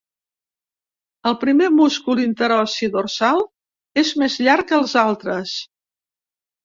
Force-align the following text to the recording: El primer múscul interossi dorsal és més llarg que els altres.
El 1.31 1.35
primer 1.43 1.67
múscul 1.73 2.21
interossi 2.23 2.89
dorsal 2.95 3.45
és 4.05 4.15
més 4.23 4.39
llarg 4.47 4.69
que 4.73 4.81
els 4.83 4.97
altres. 5.07 5.55